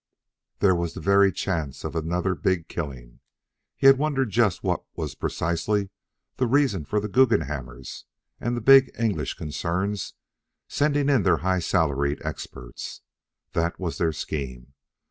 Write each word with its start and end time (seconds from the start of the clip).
There 0.61 0.73
was 0.73 0.95
the 0.95 0.99
very 0.99 1.31
chance 1.31 1.83
for 1.83 1.95
another 1.95 2.33
big 2.33 2.67
killing. 2.67 3.19
He 3.77 3.85
had 3.85 3.99
wondered 3.99 4.31
just 4.31 4.63
what 4.63 4.83
was 4.95 5.13
precisely 5.13 5.91
the 6.37 6.47
reason 6.47 6.85
for 6.85 6.99
the 6.99 7.07
Guggenhammers 7.07 8.05
and 8.39 8.57
the 8.57 8.61
big 8.61 8.89
English 8.97 9.35
concerns 9.35 10.15
sending 10.67 11.07
in 11.07 11.21
their 11.21 11.37
high 11.45 11.59
salaried 11.59 12.19
experts. 12.25 13.01
That 13.53 13.79
was 13.79 13.99
their 13.99 14.11
scheme. 14.11 14.73